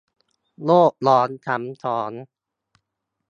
[0.65, 2.13] โลกร้อนซ้ำซ้อน